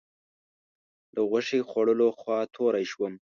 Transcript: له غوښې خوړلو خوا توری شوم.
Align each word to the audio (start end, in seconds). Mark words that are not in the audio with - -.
له 1.13 1.21
غوښې 1.29 1.59
خوړلو 1.69 2.07
خوا 2.19 2.39
توری 2.55 2.85
شوم. 2.91 3.13